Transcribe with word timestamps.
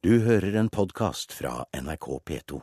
Du 0.00 0.14
hører 0.24 0.54
en 0.56 0.70
podkast 0.72 1.34
fra 1.36 1.66
NRK 1.76 2.06
P2. 2.24 2.60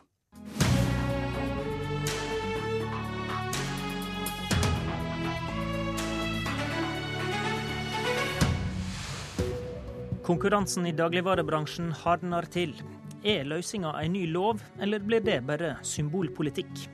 Konkurransen 10.26 10.90
i 10.90 10.96
dagligvarebransjen 10.98 11.92
hardner 12.02 12.50
til. 12.50 12.74
Er 13.22 13.46
løsninga 13.46 13.94
en 14.02 14.18
ny 14.18 14.26
lov, 14.34 14.66
eller 14.82 15.06
blir 15.06 15.22
det 15.22 15.44
bare 15.46 15.76
symbolpolitikk? 15.86 16.88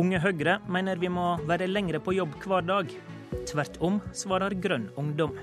Unge 0.00 0.24
Høyre 0.24 0.62
mener 0.72 0.96
vi 0.96 1.12
må 1.12 1.34
være 1.44 1.68
lengre 1.68 2.00
på 2.00 2.16
jobb 2.16 2.32
hver 2.46 2.64
dag. 2.64 2.96
Tvert 3.44 3.76
om, 3.84 4.00
svarer 4.16 4.56
Grønn 4.56 4.88
ungdom. 4.96 5.36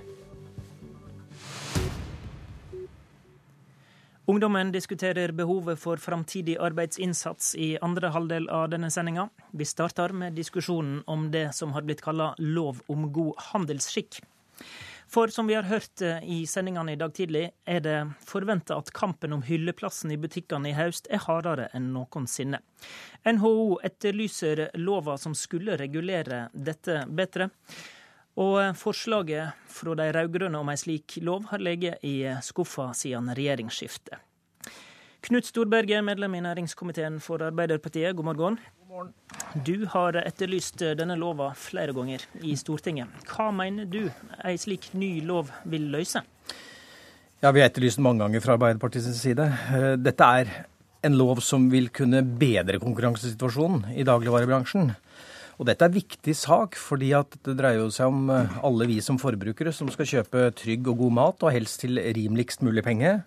Ungdommen 4.30 4.72
diskuterer 4.72 5.32
behovet 5.32 5.80
for 5.80 5.98
framtidig 5.98 6.58
arbeidsinnsats 6.60 7.54
i 7.56 7.78
andre 7.82 8.10
halvdel 8.12 8.50
av 8.52 8.66
denne 8.74 8.90
sendinga. 8.92 9.30
Vi 9.56 9.66
starter 9.66 10.12
med 10.12 10.36
diskusjonen 10.36 10.98
om 11.08 11.30
det 11.32 11.46
som 11.56 11.72
har 11.72 11.86
blitt 11.88 12.04
kalla 12.04 12.34
lov 12.38 12.82
om 12.92 13.06
god 13.16 13.40
handelsskikk. 13.54 14.20
For 15.08 15.32
som 15.32 15.48
vi 15.48 15.56
har 15.56 15.64
hørt 15.72 16.04
eh, 16.04 16.20
i 16.28 16.42
sendingene 16.44 16.92
i 16.92 17.00
dag 17.00 17.14
tidlig, 17.16 17.46
er 17.64 17.80
det 17.80 17.96
forventa 18.28 18.76
at 18.76 18.92
kampen 18.92 19.32
om 19.32 19.46
hylleplassen 19.48 20.12
i 20.12 20.20
butikkene 20.20 20.74
i 20.74 20.76
høst 20.76 21.08
er 21.08 21.24
hardere 21.24 21.70
enn 21.72 21.94
noensinne. 21.96 22.60
NHO 23.24 23.80
etterlyser 23.88 24.66
lova 24.76 25.16
som 25.16 25.40
skulle 25.40 25.80
regulere 25.80 26.50
dette 26.52 27.06
bedre. 27.08 27.48
Og 28.38 28.56
eh, 28.62 28.74
forslaget 28.78 29.68
fra 29.74 29.98
de 29.98 30.08
rød-grønne 30.14 30.62
om 30.62 30.72
ei 30.74 30.80
slik 30.80 31.18
lov 31.26 31.50
har 31.52 31.64
ligget 31.64 32.04
i 32.06 32.22
skuffa 32.46 32.92
siden 32.98 33.30
regjeringsskiftet. 33.34 34.24
Knut 35.28 35.50
Storberget, 35.50 36.04
medlem 36.06 36.38
i 36.38 36.44
næringskomiteen 36.46 37.18
for 37.20 37.42
Arbeiderpartiet, 37.44 38.16
god 38.16 38.30
morgen. 38.30 38.60
Du 39.66 39.86
har 39.92 40.16
etterlyst 40.22 40.80
denne 40.98 41.18
lova 41.20 41.50
flere 41.58 41.94
ganger 41.94 42.24
i 42.46 42.54
Stortinget. 42.58 43.12
Hva 43.28 43.50
mener 43.52 43.90
du 43.90 44.06
ei 44.46 44.56
slik 44.62 44.92
ny 44.94 45.18
lov 45.26 45.52
vil 45.66 45.90
løse? 45.94 46.22
Ja, 47.42 47.52
Vi 47.52 47.62
har 47.62 47.70
etterlyst 47.70 48.00
den 48.00 48.04
mange 48.08 48.24
ganger 48.24 48.42
fra 48.42 48.56
Arbeiderpartiets 48.58 49.20
side. 49.22 49.46
Eh, 49.46 49.94
dette 50.02 50.24
er 50.24 50.54
en 51.06 51.18
lov 51.18 51.42
som 51.46 51.68
vil 51.70 51.90
kunne 51.94 52.24
bedre 52.24 52.80
konkurransesituasjonen 52.82 53.94
i 53.94 54.06
dagligvarebransjen. 54.08 54.96
Og 55.58 55.66
dette 55.66 55.88
er 55.88 55.94
viktig 55.94 56.36
sak, 56.38 56.78
fordi 56.78 57.10
det 57.46 57.56
dreier 57.58 57.90
seg 57.94 58.12
om 58.14 58.30
eh, 58.30 58.58
alle 58.66 58.86
vi 58.90 59.00
som 59.02 59.18
forbrukere 59.22 59.74
som 59.74 59.90
skal 59.94 60.10
kjøpe 60.10 60.52
trygg 60.58 60.90
og 60.92 61.02
god 61.02 61.16
mat, 61.18 61.46
og 61.46 61.56
helst 61.56 61.82
til 61.82 61.98
rimeligst 61.98 62.66
mulig 62.66 62.86
penge. 62.86 63.18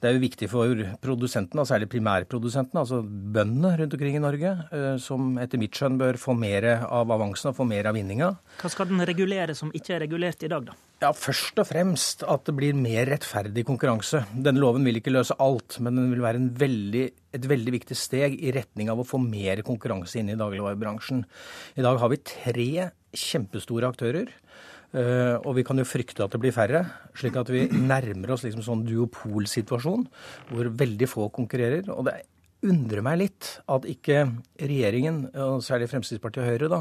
Det 0.00 0.08
er 0.08 0.14
jo 0.16 0.22
viktig 0.22 0.46
for 0.48 0.84
produsentene, 1.04 1.66
særlig 1.68 1.90
primærprodusentene, 1.92 2.80
altså 2.80 3.02
bøndene 3.04 3.74
rundt 3.82 3.96
omkring 3.96 4.14
i 4.16 4.22
Norge, 4.22 4.52
eh, 4.72 4.94
som 5.02 5.34
etter 5.42 5.60
mitt 5.60 5.76
skjønn 5.76 5.98
bør 6.00 6.16
få 6.20 6.32
mer 6.40 6.66
av 6.86 7.12
avansen 7.12 7.50
og 7.50 7.58
få 7.58 7.66
mer 7.68 7.90
av 7.90 7.98
vinninga. 7.98 8.30
Hva 8.62 8.70
skal 8.72 8.88
den 8.88 9.04
regulere 9.04 9.56
som 9.58 9.72
ikke 9.76 9.98
er 9.98 10.02
regulert 10.06 10.46
i 10.46 10.48
dag, 10.48 10.70
da? 10.70 10.78
Ja, 11.04 11.12
Først 11.16 11.60
og 11.60 11.68
fremst 11.68 12.24
at 12.28 12.48
det 12.48 12.56
blir 12.56 12.76
mer 12.76 13.08
rettferdig 13.12 13.66
konkurranse. 13.68 14.22
Denne 14.32 14.60
loven 14.60 14.88
vil 14.88 15.00
ikke 15.00 15.12
løse 15.12 15.36
alt, 15.40 15.76
men 15.84 16.00
den 16.00 16.10
vil 16.14 16.24
være 16.24 16.42
veldig, 16.64 17.06
et 17.36 17.48
veldig 17.52 17.76
viktig 17.76 17.96
steg 17.96 18.40
i 18.40 18.52
retning 18.56 18.88
av 18.92 19.00
å 19.00 19.08
få 19.08 19.20
mer 19.20 19.60
konkurranse 19.66 20.20
inn 20.20 20.32
i 20.32 20.40
dagligvarebransjen. 20.40 21.26
I 21.76 21.84
dag 21.84 22.00
har 22.00 22.12
vi 22.12 22.24
tre 22.24 22.70
kjempestore 23.16 23.88
aktører 23.92 24.32
Uh, 24.90 25.38
og 25.46 25.54
vi 25.54 25.62
kan 25.66 25.78
jo 25.78 25.86
frykte 25.86 26.24
at 26.24 26.32
det 26.34 26.40
blir 26.42 26.54
færre, 26.54 26.82
slik 27.14 27.36
at 27.38 27.50
vi 27.52 27.68
nærmer 27.70 28.32
oss 28.34 28.42
liksom 28.42 28.64
sånn 28.66 28.82
duopolsituasjon 28.88 30.02
hvor 30.50 30.70
veldig 30.80 31.08
få 31.10 31.28
konkurrerer. 31.34 31.86
Og 31.94 32.08
det 32.08 32.16
undrer 32.66 33.04
meg 33.06 33.20
litt 33.22 33.52
at 33.70 33.86
ikke 33.88 34.24
regjeringen, 34.60 35.22
og 35.32 35.62
særlig 35.64 35.88
Fremskrittspartiet 35.92 36.42
og 36.42 36.50
Høyre, 36.50 36.72
da, 36.72 36.80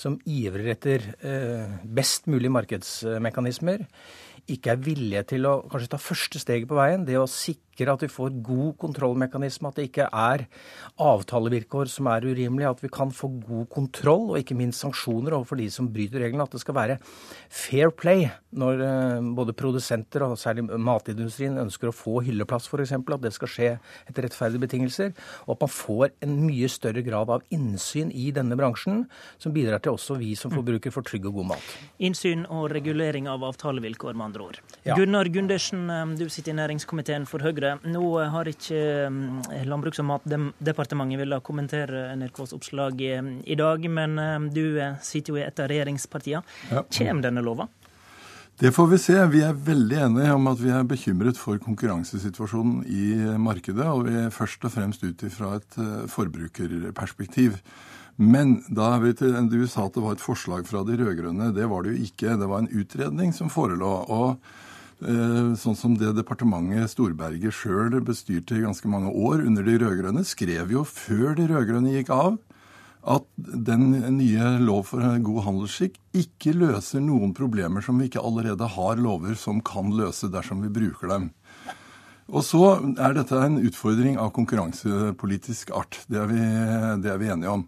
som 0.00 0.16
ivrer 0.24 0.72
etter 0.72 1.04
uh, 1.20 1.76
best 1.84 2.26
mulig 2.32 2.50
markedsmekanismer, 2.56 3.84
ikke 4.50 4.72
er 4.72 4.82
villige 4.82 5.26
til 5.36 5.46
å 5.46 5.60
kanskje 5.70 5.92
ta 5.92 6.00
første 6.00 6.40
steget 6.42 6.68
på 6.70 6.78
veien. 6.78 7.04
Det 7.06 7.18
å 7.20 7.28
sikre 7.30 7.69
at 7.88 8.02
vi 8.04 8.10
får 8.12 8.34
god 8.44 8.76
kontrollmekanisme, 8.82 9.68
at 9.68 9.78
det 9.78 9.88
ikke 9.88 10.08
er 10.12 10.44
avtalevilkår 11.00 11.88
som 11.88 12.10
er 12.12 12.26
urimelige, 12.28 12.68
at 12.68 12.82
vi 12.82 12.90
kan 12.92 13.10
få 13.14 13.30
god 13.40 13.68
kontroll 13.72 14.30
og 14.34 14.38
ikke 14.40 14.58
minst 14.58 14.82
sanksjoner 14.84 15.32
overfor 15.38 15.56
de 15.56 15.70
som 15.72 15.88
bryter 15.88 16.20
reglene. 16.20 16.44
At 16.44 16.52
det 16.52 16.60
skal 16.60 16.76
være 16.76 16.98
fair 17.48 17.90
play 17.90 18.28
når 18.50 18.82
eh, 18.84 19.30
både 19.36 19.54
produsenter 19.56 20.24
og 20.26 20.36
særlig 20.40 20.66
matindustrien 20.66 21.58
ønsker 21.62 21.90
å 21.90 21.94
få 21.94 22.20
hylleplass 22.26 22.68
f.eks. 22.68 22.92
At 22.98 23.24
det 23.24 23.32
skal 23.36 23.50
skje 23.50 23.70
etter 24.10 24.26
rettferdige 24.26 24.64
betingelser. 24.66 25.14
Og 25.46 25.56
at 25.56 25.64
man 25.64 25.72
får 25.74 26.14
en 26.26 26.36
mye 26.44 26.68
større 26.70 27.04
grad 27.06 27.30
av 27.32 27.46
innsyn 27.54 28.12
i 28.12 28.30
denne 28.34 28.58
bransjen, 28.58 29.04
som 29.40 29.54
bidrar 29.54 29.82
til 29.82 29.96
også 29.96 30.18
vi 30.20 30.34
som 30.38 30.52
forbrukere 30.54 30.94
får 30.94 31.06
trygg 31.08 31.30
og 31.30 31.40
god 31.40 31.50
mat. 31.54 31.74
Innsyn 32.02 32.44
og 32.50 32.68
regulering 32.74 33.28
av 33.30 33.44
avtalevilkår, 33.46 34.16
med 34.18 34.30
andre 34.30 34.46
ord. 34.48 34.60
Ja. 34.84 34.96
Gunnar 34.98 35.30
Gundersen, 35.30 35.86
eh, 35.90 36.16
du 36.18 36.28
sitter 36.28 36.54
i 36.54 36.58
næringskomiteen 36.60 37.28
for 37.30 37.44
Høyre. 37.44 37.69
Nå 37.90 38.04
har 38.32 38.48
ikke 38.50 38.80
mm, 39.10 39.42
Landbruks- 39.68 40.00
og 40.02 40.08
matdepartementet 40.10 41.20
villet 41.20 41.44
kommentere 41.46 42.08
NRKs 42.18 42.54
oppslag 42.56 43.00
i 43.00 43.58
dag, 43.58 43.90
men 43.90 44.16
mm, 44.16 44.48
du 44.54 44.64
eh, 44.80 44.96
sitter 45.04 45.34
jo 45.34 45.40
i 45.40 45.44
et 45.46 45.62
av 45.62 45.70
regjeringspartiene. 45.70 46.42
Ja. 46.70 46.84
Kommer 46.86 47.28
denne 47.28 47.44
lova? 47.44 47.68
Det 48.60 48.74
får 48.76 48.90
vi 48.90 48.98
se. 49.00 49.14
Vi 49.32 49.40
er 49.46 49.56
veldig 49.56 50.00
enige 50.04 50.32
om 50.36 50.48
at 50.50 50.58
vi 50.60 50.72
er 50.74 50.88
bekymret 50.88 51.38
for 51.40 51.60
konkurransesituasjonen 51.64 52.82
i 52.84 53.04
markedet, 53.40 53.86
og 53.88 54.04
vi 54.10 54.18
er 54.20 54.34
først 54.34 54.66
og 54.68 54.74
fremst 54.74 55.04
ut 55.06 55.24
ifra 55.24 55.54
et 55.60 55.78
eh, 55.80 56.02
forbrukerperspektiv. 56.12 57.60
Men 58.20 58.58
da 58.68 58.98
vi 59.00 59.14
til, 59.16 59.32
du 59.48 59.62
sa 59.64 59.86
at 59.86 59.94
det 59.96 60.02
var 60.04 60.18
et 60.18 60.24
forslag 60.24 60.66
fra 60.68 60.82
de 60.84 60.98
rød-grønne. 61.00 61.54
Det 61.56 61.70
var 61.70 61.86
det 61.86 61.94
jo 61.94 62.08
ikke. 62.10 62.36
Det 62.36 62.50
var 62.50 62.60
en 62.60 62.74
utredning 62.82 63.32
som 63.32 63.48
forelå. 63.48 63.94
og 64.12 64.36
Eh, 64.36 64.69
sånn 65.00 65.76
som 65.78 65.96
det 65.96 66.12
departementet 66.18 66.92
Storberget 66.92 67.56
sjøl 67.56 67.96
bestyrte 68.04 68.58
i 68.58 68.64
ganske 68.64 68.88
mange 68.90 69.10
år 69.10 69.42
under 69.46 69.64
de 69.64 69.78
rød-grønne, 69.80 70.24
skrev 70.28 70.74
jo 70.74 70.84
før 70.84 71.34
de 71.38 71.48
rød-grønne 71.50 71.94
gikk 71.96 72.12
av, 72.14 72.38
at 73.00 73.24
den 73.40 73.94
nye 74.18 74.58
lov 74.60 74.90
for 74.90 75.00
god 75.24 75.44
handelsskikk 75.46 75.96
ikke 76.20 76.52
løser 76.52 77.00
noen 77.00 77.32
problemer 77.36 77.84
som 77.84 77.96
vi 77.96 78.10
ikke 78.10 78.20
allerede 78.20 78.68
har 78.76 79.00
lover 79.00 79.38
som 79.40 79.62
kan 79.64 79.88
løse 79.96 80.28
dersom 80.28 80.60
vi 80.66 80.72
bruker 80.74 81.08
dem. 81.08 81.30
Og 82.30 82.44
så 82.46 82.62
er 83.00 83.16
dette 83.16 83.40
en 83.40 83.58
utfordring 83.58 84.20
av 84.20 84.30
konkurransepolitisk 84.36 85.72
art. 85.74 86.02
Det 86.06 86.20
er 86.20 86.28
vi, 86.30 86.42
det 87.02 87.10
er 87.10 87.18
vi 87.18 87.30
enige 87.32 87.56
om. 87.56 87.64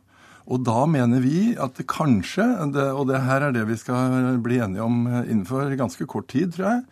Og 0.53 0.63
da 0.67 0.85
mener 0.91 1.23
vi 1.23 1.55
at 1.59 1.79
det 1.79 1.89
kanskje, 1.91 2.45
og 2.93 3.07
det 3.09 3.23
her 3.25 3.49
er 3.49 3.55
det 3.55 3.65
vi 3.71 3.79
skal 3.79 4.37
bli 4.43 4.61
enige 4.63 4.85
om 4.85 5.07
innenfor 5.23 5.73
ganske 5.79 6.07
kort 6.11 6.29
tid, 6.31 6.53
tror 6.55 6.69
jeg, 6.69 6.85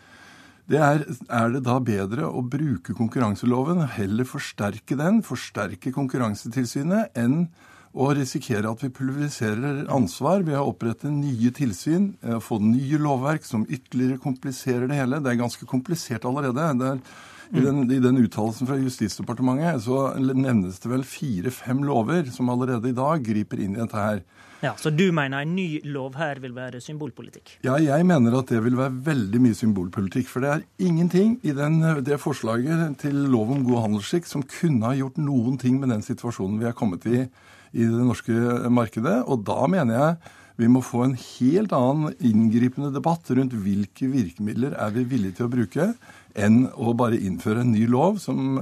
det 0.71 0.79
er, 0.79 1.03
er 1.27 1.51
det 1.51 1.65
da 1.67 1.81
bedre 1.83 2.29
å 2.31 2.45
bruke 2.47 2.95
konkurranseloven, 2.95 3.83
heller 3.97 4.29
forsterke 4.29 4.95
den, 4.99 5.19
forsterke 5.27 5.91
Konkurransetilsynet, 5.95 7.11
enn 7.19 7.49
å 7.91 8.07
risikere 8.15 8.71
at 8.71 8.85
vi 8.85 8.93
pulveriserer 8.95 9.89
ansvar 9.91 10.45
ved 10.47 10.55
å 10.61 10.69
opprette 10.71 11.11
nye 11.11 11.51
tilsyn, 11.55 12.13
eh, 12.23 12.39
få 12.39 12.61
nye 12.63 13.01
lovverk 13.03 13.43
som 13.47 13.67
ytterligere 13.67 14.21
kompliserer 14.23 14.87
det 14.87 15.01
hele. 15.01 15.19
Det 15.19 15.33
er 15.33 15.43
ganske 15.43 15.67
komplisert 15.67 16.29
allerede. 16.29 16.69
Er, 16.71 17.03
I 17.51 17.63
den, 17.65 17.83
i 17.91 17.99
den 17.99 18.21
uttalelsen 18.23 18.69
fra 18.69 18.77
Justisdepartementet 18.79 19.83
så 19.83 20.13
nevnes 20.19 20.79
det 20.83 20.91
vel 20.93 21.03
fire-fem 21.07 21.83
lover 21.87 22.29
som 22.31 22.51
allerede 22.53 22.93
i 22.93 22.97
dag 22.97 23.25
griper 23.27 23.63
inn 23.63 23.75
i 23.75 23.83
dette 23.83 23.99
her. 23.99 24.23
Ja, 24.61 24.75
Så 24.77 24.93
du 24.93 25.07
mener 25.17 25.41
en 25.41 25.55
ny 25.57 25.81
lov 25.89 26.19
her 26.21 26.39
vil 26.43 26.53
være 26.55 26.83
symbolpolitikk? 26.85 27.57
Ja, 27.65 27.79
jeg 27.81 28.05
mener 28.07 28.37
at 28.39 28.53
det 28.53 28.61
vil 28.63 28.77
være 28.79 28.93
veldig 29.07 29.41
mye 29.41 29.57
symbolpolitikk. 29.57 30.29
For 30.29 30.45
det 30.45 30.51
er 30.53 30.67
ingenting 30.85 31.39
i 31.43 31.55
den, 31.57 31.81
det 32.05 32.21
forslaget 32.21 32.99
til 33.01 33.17
lov 33.33 33.55
om 33.57 33.65
god 33.65 33.87
handelsskikk 33.87 34.29
som 34.29 34.45
kunne 34.45 34.85
ha 34.87 34.99
gjort 34.99 35.19
noen 35.19 35.57
ting 35.59 35.81
med 35.81 35.91
den 35.95 36.05
situasjonen 36.05 36.61
vi 36.61 36.69
er 36.69 36.77
kommet 36.77 37.09
i 37.09 37.25
i 37.71 37.87
det 37.87 38.05
norske 38.07 38.35
markedet. 38.73 39.21
Og 39.31 39.45
da 39.47 39.65
mener 39.71 39.97
jeg 39.97 40.37
vi 40.61 40.69
må 40.69 40.83
få 40.85 41.07
en 41.07 41.17
helt 41.17 41.73
annen 41.73 42.13
inngripende 42.21 42.91
debatt 42.93 43.31
rundt 43.33 43.55
hvilke 43.65 44.11
virkemidler 44.13 44.75
er 44.77 44.91
vi 44.93 45.07
villige 45.09 45.39
til 45.39 45.47
å 45.47 45.53
bruke 45.55 45.87
enn 46.35 46.65
å 46.75 46.93
bare 46.99 47.19
innføre 47.19 47.65
en 47.65 47.73
ny 47.73 47.87
lov 47.91 48.21
som 48.23 48.59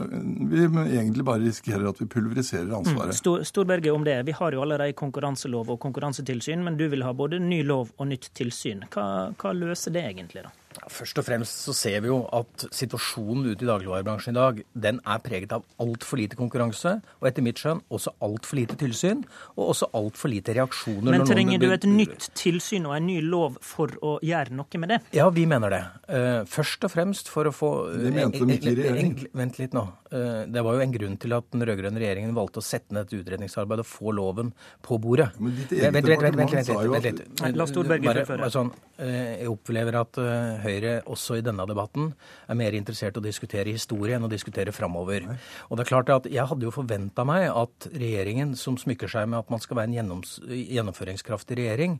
vi 0.50 0.64
egentlig 0.64 1.26
bare 1.26 1.42
risikerer 1.44 1.88
at 1.90 2.00
vi 2.00 2.08
pulveriserer 2.10 2.70
ansvaret. 2.78 3.12
Mm. 3.12 3.18
Stor, 3.20 3.44
Storberget 3.48 3.92
om 3.92 4.06
det. 4.06 4.16
Vi 4.28 4.36
har 4.38 4.56
jo 4.56 4.62
allerede 4.64 4.96
konkurranselov 4.98 5.74
og 5.74 5.80
konkurransetilsyn, 5.82 6.64
men 6.64 6.78
du 6.80 6.86
vil 6.88 7.04
ha 7.06 7.12
både 7.16 7.40
ny 7.42 7.62
lov 7.66 7.92
og 7.96 8.10
nytt 8.12 8.30
tilsyn. 8.38 8.86
Hva, 8.94 9.34
hva 9.38 9.54
løser 9.56 9.94
det 9.94 10.06
egentlig, 10.10 10.46
da? 10.48 10.54
Først 10.92 11.18
og 11.20 11.24
fremst 11.26 11.62
så 11.64 11.72
ser 11.74 12.00
vi 12.04 12.10
jo 12.10 12.18
at 12.36 12.66
situasjonen 12.76 13.46
ute 13.50 13.64
i 13.64 13.68
dagligvarebransjen 13.68 14.34
i 14.34 14.38
dag 14.38 14.58
den 14.78 15.00
er 15.04 15.22
preget 15.24 15.52
av 15.56 15.64
altfor 15.82 16.20
lite 16.20 16.36
konkurranse, 16.38 16.92
og 17.20 17.28
etter 17.28 17.44
mitt 17.44 17.60
skjønn 17.60 17.80
også 17.94 18.12
altfor 18.24 18.60
lite 18.60 18.76
tilsyn, 18.80 19.22
og 19.56 19.72
også 19.72 19.88
altfor 19.98 20.32
lite 20.32 20.54
reaksjoner. 20.58 21.16
Men 21.16 21.26
trenger 21.28 21.62
du 21.62 21.68
et 21.74 21.86
nytt 21.88 22.28
tilsyn 22.38 22.86
og 22.88 22.96
en 22.98 23.08
ny 23.08 23.18
lov 23.24 23.56
for 23.64 23.92
å 24.04 24.18
gjøre 24.24 24.54
noe 24.58 24.82
med 24.82 24.92
det? 24.94 25.00
Ja, 25.16 25.28
vi 25.34 25.46
mener 25.50 25.72
det. 25.72 25.82
Eh, 26.08 26.42
først 26.48 26.84
og 26.86 26.92
fremst 26.94 27.32
for 27.32 27.48
å 27.48 27.54
få 27.54 27.70
Det 27.98 28.12
mente 28.14 28.44
de 28.44 28.58
ikke 28.58 28.72
i 28.72 28.78
regjering. 28.78 29.16
Vent 29.40 29.58
litt 29.58 29.74
nå. 29.76 29.86
Eh, 30.12 30.44
det 30.48 30.62
var 30.64 30.78
jo 30.78 30.84
en 30.84 30.92
grunn 30.94 31.16
til 31.20 31.34
at 31.36 31.48
den 31.52 31.64
rød-grønne 31.68 32.00
regjeringen 32.00 32.36
valgte 32.36 32.62
å 32.62 32.64
sette 32.64 32.94
ned 32.96 33.08
et 33.08 33.18
utredningsarbeid 33.18 33.82
og 33.82 33.88
få 33.88 34.12
loven 34.16 34.52
på 34.84 35.00
bordet. 35.02 35.30
Men 35.40 35.56
ditt 35.58 35.74
eget 35.80 35.98
departement 36.04 36.64
sa 36.64 36.78
jo 36.84 36.94
at- 36.94 37.56
la 37.56 37.66
Storberget 37.68 38.24
fullføre. 38.26 38.50
Sånn, 38.52 38.72
eh, 38.98 39.40
jeg 39.42 39.48
opplever 39.48 40.00
at 40.00 40.18
eh, 40.18 40.57
Høyre 40.62 40.94
også 41.10 41.38
i 41.38 41.44
denne 41.44 41.66
debatten 41.68 42.10
er 42.48 42.58
mer 42.58 42.76
interessert 42.76 43.16
i 43.16 43.22
å 43.22 43.24
diskutere 43.24 43.74
historie 43.74 44.16
enn 44.18 44.26
å 44.26 44.30
diskutere 44.32 44.74
framover. 44.74 45.26
Og 45.68 45.78
det 45.78 45.84
er 45.84 45.90
klart 45.92 46.12
at 46.14 46.28
Jeg 46.28 46.46
hadde 46.50 46.66
jo 46.66 46.74
forventa 46.74 47.24
meg 47.28 47.48
at 47.50 47.88
regjeringen, 47.94 48.54
som 48.56 48.76
smykker 48.80 49.10
seg 49.10 49.28
med 49.30 49.40
at 49.40 49.50
man 49.50 49.62
skal 49.62 49.80
være 49.80 49.92
en 49.92 49.98
gjennoms, 49.98 50.36
gjennomføringskraftig 50.48 51.58
regjering, 51.60 51.98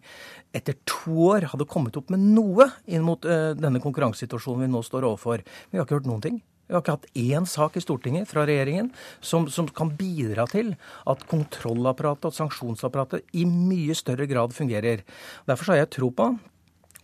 etter 0.54 0.76
to 0.88 1.30
år 1.30 1.50
hadde 1.52 1.68
kommet 1.70 1.96
opp 1.98 2.12
med 2.14 2.22
noe 2.22 2.68
inn 2.86 3.06
mot 3.06 3.24
uh, 3.28 3.54
denne 3.58 3.82
konkurransesituasjonen 3.84 4.66
vi 4.66 4.72
nå 4.72 4.84
står 4.86 5.08
overfor. 5.08 5.44
Vi 5.70 5.78
har 5.78 5.86
ikke 5.86 6.00
hørt 6.00 6.10
noen 6.10 6.24
ting. 6.24 6.38
Vi 6.68 6.76
har 6.76 6.82
ikke 6.82 6.98
hatt 6.98 7.08
én 7.16 7.46
sak 7.48 7.78
i 7.80 7.80
Stortinget 7.80 8.28
fra 8.28 8.44
regjeringen 8.48 8.90
som, 9.24 9.46
som 9.48 9.70
kan 9.72 9.88
bidra 9.96 10.44
til 10.52 10.74
at 11.08 11.24
kontrollapparatet 11.30 12.28
og 12.28 12.36
sanksjonsapparatet 12.36 13.24
i 13.40 13.46
mye 13.48 13.96
større 13.96 14.28
grad 14.28 14.52
fungerer. 14.52 15.00
Derfor 15.48 15.72
har 15.72 15.80
jeg 15.80 15.94
tro 15.96 16.10
på 16.12 16.28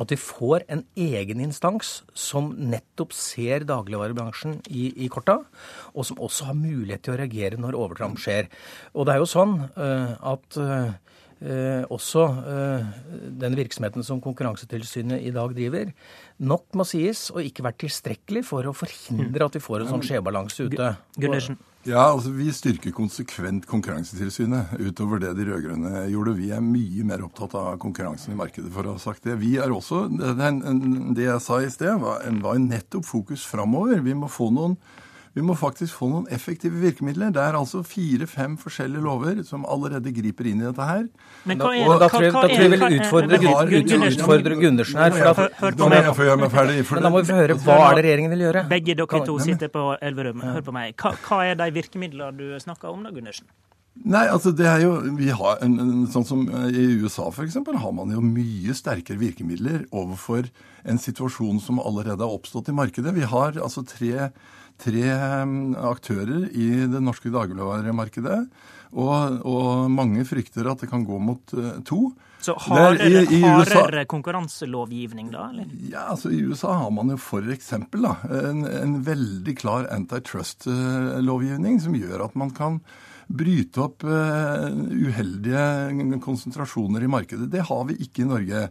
at 0.02 0.11
vi 0.11 0.19
får 0.19 0.64
en 0.73 0.82
egen 0.99 1.43
instans 1.44 2.00
som 2.19 2.50
nettopp 2.58 3.14
ser 3.14 3.67
dagligvarebransjen 3.69 4.58
i, 4.70 4.88
i 5.05 5.11
korta, 5.12 5.38
og 5.94 6.08
som 6.08 6.19
også 6.23 6.50
har 6.50 6.58
mulighet 6.58 7.05
til 7.06 7.14
å 7.14 7.20
reagere 7.20 7.61
når 7.61 7.79
overtramp 7.79 8.19
skjer. 8.23 8.50
Og 8.94 9.06
det 9.06 9.14
er 9.14 9.23
jo 9.23 9.31
sånn 9.31 9.56
uh, 9.79 10.14
at 10.35 10.58
eh, 11.40 11.82
også 11.92 12.25
eh, 12.54 12.88
den 13.42 13.56
virksomheten 13.58 14.06
som 14.06 14.20
Konkurransetilsynet 14.25 15.25
i 15.25 15.32
dag 15.34 15.54
driver, 15.56 15.92
nok 16.38 16.66
må 16.78 16.86
sies 16.88 17.28
å 17.34 17.42
ikke 17.42 17.64
være 17.66 17.81
tilstrekkelig 17.86 18.44
for 18.46 18.66
å 18.66 18.75
forhindre 18.76 19.48
at 19.48 19.58
vi 19.58 19.62
får 19.64 19.84
en 19.84 19.94
sånn 19.94 20.04
skjevbalanse 20.06 20.69
ute. 20.69 20.90
Gundersen. 21.19 21.58
Ja, 21.84 22.06
altså 22.08 22.31
Vi 22.32 22.46
styrker 22.56 22.94
konsekvent 22.96 23.66
Konkurransetilsynet 23.69 24.78
utover 24.81 25.20
det 25.20 25.34
de 25.36 25.44
rød-grønne 25.50 26.06
gjorde. 26.08 26.36
Vi 26.38 26.48
er 26.56 26.64
mye 26.64 27.04
mer 27.04 27.26
opptatt 27.26 27.56
av 27.60 27.75
konkurransen 27.82 28.32
i 28.32 28.38
markedet, 28.38 28.72
for 28.72 28.88
å 28.88 28.94
ha 28.96 29.02
sagt 29.02 29.26
det. 29.28 29.36
Vi 29.42 29.58
er 29.60 29.72
også, 29.72 30.06
Det, 30.08 30.52
det 31.19 31.26
jeg 31.28 31.42
sa 31.44 31.60
i 31.60 31.72
sted, 31.72 31.98
var, 32.00 32.25
var 32.40 32.62
nettopp 32.62 33.04
fokus 33.04 33.44
framover. 33.44 34.00
Vi 34.00 34.16
må 34.16 34.32
få 34.32 34.48
noen 34.54 34.78
vi 35.34 35.42
må 35.42 35.56
faktisk 35.58 35.96
få 35.98 36.08
noen 36.12 36.28
effektive 36.34 36.78
virkemidler. 36.78 37.32
Det 37.34 37.42
er 37.42 37.56
altså 37.58 37.81
fire-fem 37.86 38.54
forskjellige 38.60 39.02
lover 39.02 39.40
som 39.46 39.64
allerede 39.66 40.12
griper 40.14 40.46
inn 40.50 40.62
i 40.62 40.69
dette 40.69 40.86
her. 40.86 41.08
Men 41.50 41.58
hva 41.58 41.72
er, 41.75 41.88
og 41.90 42.04
da 42.04 42.08
tror 42.12 42.26
jeg, 42.26 42.34
da 42.36 42.44
tror 42.44 42.54
jeg 42.54 42.70
vi 42.70 42.78
vil 42.78 43.00
utfordre, 43.00 43.40
Gundersen. 43.42 44.06
utfordre 44.12 44.60
Gundersen 44.60 45.02
her. 45.02 45.19
For 45.58 45.75
Nå 45.75 45.88
må 45.88 45.90
meg. 45.90 46.06
jeg 46.06 46.38
meg 46.44 46.54
ferdig. 46.54 46.78
men 46.92 47.08
da 47.08 47.10
må 47.10 47.25
vi 47.25 47.32
få 47.32 47.40
høre 47.42 47.58
hva 47.66 47.81
er 47.88 47.98
det 47.98 48.06
regjeringen 48.06 48.36
vil 48.36 48.46
gjøre. 48.46 48.64
Begge 48.70 48.98
dere 49.02 49.25
to 49.26 49.36
sitter 49.42 49.75
på 49.75 49.84
Elverum. 49.98 50.46
Hør 50.54 50.64
på 50.70 50.78
meg. 50.78 50.94
Hva, 51.02 51.16
hva 51.26 51.44
er 51.50 51.58
de 51.58 51.70
virkemidlene 51.82 52.31
du 52.38 52.54
snakker 52.62 52.94
om 52.94 53.02
da, 53.02 53.10
Gundersen? 53.14 53.50
Nei, 53.94 54.25
altså 54.26 54.50
det 54.50 54.66
er 54.66 54.81
jo, 54.82 54.94
vi 55.14 55.28
har 55.31 55.60
en, 55.62 55.76
en, 55.78 56.06
Sånn 56.10 56.26
som 56.26 56.40
eh, 56.50 56.66
i 56.75 56.86
USA 56.98 57.28
f.eks. 57.31 57.60
har 57.62 57.92
man 57.94 58.10
jo 58.10 58.22
mye 58.26 58.75
sterkere 58.75 59.20
virkemidler 59.20 59.84
overfor 59.94 60.48
en 60.82 60.98
situasjon 60.98 61.60
som 61.62 61.78
allerede 61.78 62.19
har 62.19 62.34
oppstått 62.34 62.72
i 62.72 62.75
markedet. 62.75 63.14
Vi 63.14 63.28
har 63.31 63.54
altså 63.54 63.84
tre, 63.86 64.32
tre 64.80 65.06
eh, 65.14 65.56
aktører 65.90 66.48
i 66.50 66.68
det 66.90 67.02
norske 67.02 67.32
dagligvaremarkedet. 67.34 68.40
Og, 68.94 69.40
og 69.42 69.90
mange 69.90 70.22
frykter 70.28 70.68
at 70.70 70.84
det 70.84 70.90
kan 70.90 71.06
gå 71.06 71.18
mot 71.22 71.54
eh, 71.58 71.80
to. 71.86 72.12
Så 72.44 72.52
er 72.52 72.98
hardere, 73.00 73.22
USA 73.56 74.04
konkurranselovgivning, 74.10 75.30
da? 75.32 75.48
eller? 75.48 75.70
Ja, 75.88 76.10
altså 76.12 76.28
I 76.34 76.42
USA 76.44 76.74
har 76.82 76.92
man 76.92 77.14
jo 77.14 77.16
f.eks. 77.16 77.72
En, 77.78 78.66
en 78.68 78.98
veldig 79.06 79.54
klar 79.56 79.88
antitrust-lovgivning 79.94 81.80
som 81.80 81.96
gjør 81.96 82.26
at 82.28 82.36
man 82.38 82.52
kan 82.54 82.82
bryte 83.32 83.80
opp 83.80 84.04
eh, 84.04 84.68
uheldige 85.08 86.18
konsentrasjoner 86.24 87.04
i 87.04 87.10
markedet. 87.10 87.48
Det 87.52 87.64
har 87.70 87.86
vi 87.88 87.96
ikke 88.04 88.24
i 88.24 88.28
Norge. 88.28 88.66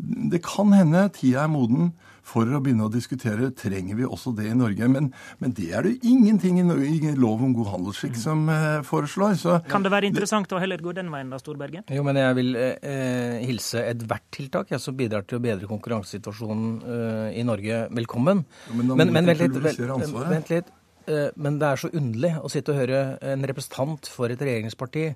Det 0.00 0.40
kan 0.44 0.72
hende 0.72 1.08
tida 1.12 1.44
er 1.44 1.52
moden 1.52 1.92
for 2.30 2.46
å 2.46 2.60
begynne 2.62 2.86
å 2.86 2.92
diskutere 2.92 3.50
trenger 3.58 3.98
vi 3.98 4.06
også 4.06 4.32
det 4.38 4.46
i 4.52 4.56
Norge. 4.56 4.86
Men, 4.92 5.10
men 5.42 5.54
det 5.56 5.68
er 5.74 5.86
det 5.88 5.96
ingenting 6.06 6.60
i, 6.62 6.66
no- 6.66 6.78
i 6.78 7.14
lov 7.18 7.42
om 7.46 7.52
god 7.58 7.72
handelsskikk 7.74 8.18
som 8.20 8.46
eh, 8.52 8.80
foreslår. 8.86 9.34
Så 9.40 9.58
Kan 9.70 9.82
det 9.86 9.90
være 9.92 10.10
interessant 10.10 10.52
å 10.54 10.60
heller 10.62 10.82
gå 10.84 10.94
den 10.96 11.10
veien, 11.12 11.30
da, 11.34 11.40
Storberget? 11.42 11.90
Jo, 11.90 12.06
men 12.06 12.20
jeg 12.22 12.38
vil 12.38 12.54
eh, 12.62 13.38
hilse 13.48 13.82
ethvert 13.90 14.28
tiltak 14.34 14.70
jeg, 14.74 14.82
som 14.82 14.96
bidrar 14.98 15.26
til 15.26 15.40
å 15.40 15.44
bedre 15.44 15.70
konkurransesituasjonen 15.70 16.74
eh, 16.80 17.38
i 17.40 17.46
Norge, 17.46 17.86
velkommen. 17.98 18.44
Jo, 18.70 18.76
men 18.80 18.94
men, 19.00 19.16
men 19.18 19.32
vent 19.32 19.42
litt. 19.46 19.64
Vent, 19.64 20.14
vent 20.30 20.52
litt. 20.54 20.76
Eh, 21.10 21.30
Men 21.40 21.56
det 21.58 21.66
er 21.66 21.80
så 21.80 21.88
underlig 21.96 22.34
å 22.44 22.48
sitte 22.52 22.74
og 22.74 22.76
høre 22.82 22.98
en 23.32 23.46
representant 23.48 24.06
for 24.12 24.30
et 24.30 24.42
regjeringsparti 24.44 25.06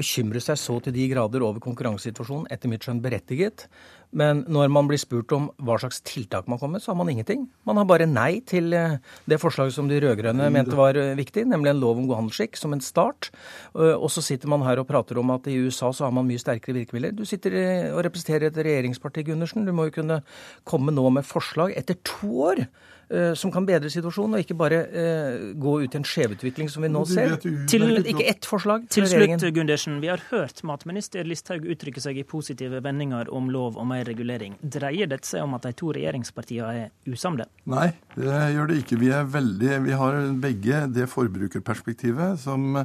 bekymre 0.00 0.40
seg 0.42 0.56
så 0.58 0.78
til 0.82 0.94
de 0.96 1.04
grader 1.12 1.44
over 1.44 1.60
konkurransesituasjonen, 1.62 2.48
etter 2.50 2.72
mitt 2.72 2.86
skjønn 2.86 3.02
berettiget. 3.04 3.66
Men 4.16 4.44
når 4.48 4.70
man 4.72 4.86
blir 4.88 5.00
spurt 5.02 5.32
om 5.36 5.50
hva 5.60 5.76
slags 5.82 5.98
tiltak 6.08 6.46
man 6.48 6.56
kommer 6.58 6.78
med, 6.78 6.84
så 6.86 6.92
har 6.94 6.96
man 7.02 7.10
ingenting. 7.12 7.42
Man 7.68 7.76
har 7.76 7.84
bare 7.90 8.06
nei 8.08 8.40
til 8.48 8.72
eh, 8.72 8.96
det 9.28 9.36
forslaget 9.42 9.76
som 9.76 9.90
de 9.90 9.98
rød-grønne 10.00 10.48
mente 10.54 10.78
var 10.78 10.96
eh, 10.96 11.12
viktig, 11.18 11.44
nemlig 11.50 11.74
en 11.74 11.82
lov 11.84 12.00
om 12.00 12.08
god 12.08 12.22
handelsskikk 12.22 12.56
som 12.56 12.72
en 12.72 12.80
start. 12.80 13.28
Eh, 13.76 13.92
Og 13.92 14.08
så 14.14 14.24
sitter 14.24 14.48
man 14.48 14.64
her 14.64 14.80
og 14.80 14.88
prater 14.88 15.20
om 15.20 15.34
at 15.36 15.46
i 15.52 15.58
USA 15.66 15.92
så 15.92 16.08
har 16.08 16.16
man 16.16 16.26
mye 16.30 16.40
sterkere 16.40 16.78
virkemidler. 16.80 17.12
Du 17.12 17.26
sitter 17.28 17.60
og 17.92 18.00
representerer 18.08 18.48
et 18.48 18.56
regjeringsparti, 18.64 19.26
Gundersen. 19.28 19.66
Du 19.68 19.72
må 19.76 19.90
jo 19.90 19.98
kunne 20.00 20.22
komme 20.64 20.96
nå 20.96 21.10
med 21.12 21.28
forslag 21.28 21.76
etter 21.76 22.00
to 22.06 22.32
år 22.50 22.66
som 23.38 23.52
kan 23.54 23.62
bedre 23.62 23.86
situasjonen, 23.86 24.34
og 24.34 24.42
ikke 24.42 24.56
bare 24.58 24.78
uh, 24.90 25.34
gå 25.62 25.74
ut 25.84 25.92
i 25.94 25.98
en 26.00 26.06
skjevutvikling 26.10 26.66
som 26.72 26.82
vi 26.82 26.88
nå 26.90 27.04
ser. 27.06 27.36
Til- 27.38 28.00
Ikke 28.02 28.24
ett 28.32 28.48
forslag 28.50 28.88
Til 28.88 29.04
til 29.04 29.12
slutt, 29.12 29.20
regjeringen. 29.20 29.54
Gundersen. 29.54 30.00
Vi 30.02 30.10
har 30.10 30.24
hørt 30.32 30.64
matminister 30.66 31.22
Listhaug 31.22 31.68
uttrykke 31.70 32.02
seg 32.02 32.18
i 32.18 32.24
positive 32.26 32.80
vendinger 32.82 33.30
om 33.30 33.46
lov 33.54 33.78
og 33.78 33.86
mer 33.86 34.05
regulering. 34.08 34.56
Dreier 34.62 35.10
dette 35.10 35.28
seg 35.28 35.44
om 35.44 35.56
at 35.58 35.66
de 35.68 35.74
to 35.76 35.92
regjeringspartiene 35.96 36.86
er 36.86 37.12
usamde? 37.12 37.48
Nei, 37.70 37.90
det 38.16 38.40
gjør 38.54 38.70
det 38.70 38.80
ikke. 38.82 39.00
Vi 39.00 39.12
er 39.14 39.28
veldig 39.30 39.78
Vi 39.86 40.00
har 40.00 40.18
begge 40.42 40.82
det 40.94 41.08
forbrukerperspektivet 41.12 42.40
som 42.42 42.76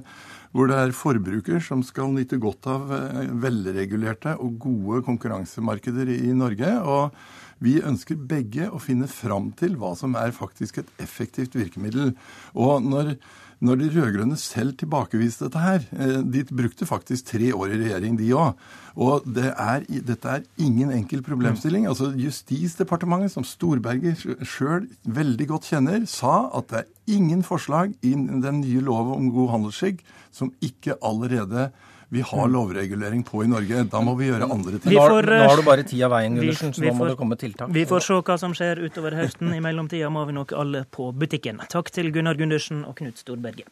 hvor 0.52 0.68
det 0.68 0.78
er 0.78 0.96
forbruker 0.96 1.62
som 1.64 1.84
skal 1.86 2.12
nyte 2.12 2.40
godt 2.42 2.68
av 2.70 2.90
eh, 2.96 3.30
velregulerte 3.44 4.36
og 4.44 4.58
gode 4.66 5.00
konkurransemarkeder 5.08 6.12
i 6.12 6.34
Norge. 6.36 6.74
Og 6.84 7.64
vi 7.64 7.78
ønsker 7.86 8.20
begge 8.20 8.68
å 8.68 8.82
finne 8.82 9.08
fram 9.12 9.52
til 9.58 9.78
hva 9.80 9.94
som 9.98 10.18
er 10.20 10.36
faktisk 10.36 10.82
et 10.82 10.92
effektivt 11.04 11.56
virkemiddel. 11.56 12.16
Og 12.58 12.84
når, 12.84 13.14
når 13.62 13.78
de 13.78 13.90
rød-grønne 13.94 14.38
selv 14.42 14.74
tilbakeviste 14.80 15.46
dette 15.46 15.62
her 15.62 15.84
eh, 15.94 16.22
De 16.26 16.42
brukte 16.50 16.88
faktisk 16.90 17.28
tre 17.30 17.52
år 17.54 17.76
i 17.76 17.80
regjering, 17.84 18.18
de 18.18 18.32
òg. 18.34 18.58
Og 18.96 19.28
det 19.36 19.52
er, 19.54 19.86
dette 20.08 20.32
er 20.32 20.48
ingen 20.58 20.92
enkel 20.92 21.22
problemstilling. 21.24 21.86
Altså 21.88 22.10
Justisdepartementet, 22.18 23.32
som 23.36 23.46
Storberget 23.48 24.26
sjøl 24.42 24.90
veldig 25.06 25.48
godt 25.54 25.70
kjenner, 25.70 26.04
sa 26.10 26.50
at 26.58 26.72
det 26.74 26.82
er 26.82 27.16
ingen 27.20 27.46
forslag 27.46 27.94
i 28.02 28.16
den 28.18 28.64
nye 28.64 28.82
lov 28.84 29.14
om 29.14 29.30
god 29.34 29.54
handelsskikk 29.56 30.02
som 30.34 30.52
ikke 30.64 30.98
allerede 31.06 31.70
vi 32.12 32.22
har 32.22 32.48
lovregulering 32.52 33.24
på 33.24 33.44
i 33.46 33.48
Norge. 33.48 33.86
Da 33.88 34.02
må 34.04 34.18
vi 34.20 34.28
gjøre 34.28 34.50
andre 34.52 34.80
ting. 34.84 34.92
Nå, 34.92 35.04
får, 35.14 35.30
nå 35.32 35.46
har 35.48 35.62
du 35.62 35.64
bare 35.64 35.86
tid 35.88 36.02
av 36.04 36.12
veien, 36.12 36.36
Gundersen, 36.36 36.74
så 36.76 36.84
nå 36.84 36.96
må 36.98 37.08
det 37.08 37.16
komme 37.22 37.38
tiltak. 37.40 37.72
Vi 37.72 37.86
får 37.88 38.04
se 38.04 38.18
hva 38.28 38.36
som 38.42 38.56
skjer 38.58 38.82
utover 38.84 39.16
høsten. 39.16 39.54
I 39.56 39.62
mellomtida 39.64 40.10
må 40.12 40.26
vi 40.28 40.36
nok 40.36 40.52
alle 40.60 40.84
på 40.92 41.14
butikken. 41.16 41.64
Takk 41.72 41.94
til 41.96 42.12
Gunnar 42.12 42.36
Gundersen 42.36 42.84
og 42.84 42.98
Knut 43.00 43.22
Storberget. 43.24 43.72